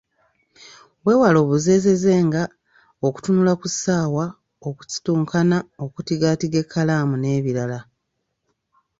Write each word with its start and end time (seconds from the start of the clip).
Weewale 1.05 1.37
obuzeezeze 1.43 2.13
nga; 2.25 2.43
okutunulatunula 3.07 3.53
ku 3.61 3.67
ssaawa, 3.73 4.25
okusitunkana, 4.67 5.57
okutigaatiga 5.85 6.57
ekkalaamu 6.63 7.15
n'ebirala. 7.17 7.79